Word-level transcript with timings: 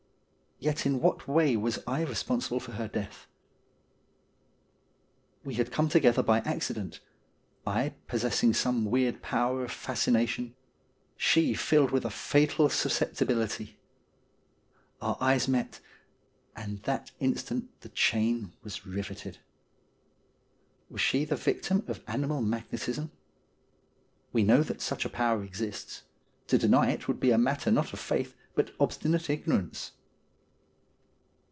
Yet 0.63 0.85
in 0.85 1.01
what 1.01 1.27
way 1.27 1.57
was 1.57 1.79
I 1.87 2.03
responsible 2.03 2.59
for 2.59 2.73
her 2.73 2.87
death? 2.87 3.25
We 5.43 5.55
had 5.55 5.71
come 5.71 5.89
together 5.89 6.21
by 6.21 6.41
accident— 6.41 6.99
I 7.81 7.95
possessing 8.05 8.53
some 8.53 8.85
weird 8.85 9.23
power 9.23 9.63
of 9.65 9.71
fascination: 9.71 10.53
she 11.17 11.55
filled 11.55 11.89
with 11.89 12.05
a 12.05 12.11
fatal 12.11 12.67
suscepti 12.67 13.25
bility. 13.25 13.69
Our 15.01 15.17
eyes 15.19 15.47
met, 15.47 15.79
and 16.55 16.83
that 16.83 17.09
instant 17.19 17.71
the 17.81 17.89
chain 17.89 18.53
was 18.61 18.85
riveted. 18.85 19.39
Was 20.91 21.01
she 21.01 21.25
the 21.25 21.35
victim 21.35 21.83
of 21.87 22.03
animal 22.05 22.39
magnetism? 22.43 23.09
We 24.31 24.43
know 24.43 24.61
that 24.61 24.79
such 24.79 25.05
a 25.05 25.09
power 25.09 25.43
exists. 25.43 26.03
To 26.49 26.59
deny 26.59 26.91
it 26.91 27.07
would 27.07 27.19
be 27.19 27.31
a 27.31 27.37
matter 27.39 27.71
not 27.71 27.93
of 27.93 27.99
faith 27.99 28.35
but 28.53 28.75
obstinate 28.79 29.27
ignorance. 29.27 29.93